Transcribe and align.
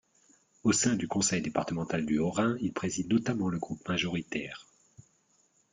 Au 0.63 0.71
sein 0.73 0.95
du 0.95 1.07
conseil 1.07 1.43
départemental 1.43 2.07
du 2.07 2.17
Haut-Rhin 2.17 2.57
il 2.59 2.73
préside 2.73 3.07
notamment 3.13 3.49
le 3.49 3.59
groupe 3.59 3.87
majoritaire. 3.87 4.65